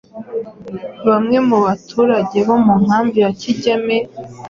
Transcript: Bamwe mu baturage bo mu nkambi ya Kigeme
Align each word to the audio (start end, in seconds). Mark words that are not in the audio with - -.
Bamwe 1.07 1.37
mu 1.47 1.57
baturage 1.65 2.37
bo 2.47 2.55
mu 2.65 2.73
nkambi 2.83 3.17
ya 3.25 3.31
Kigeme 3.41 3.97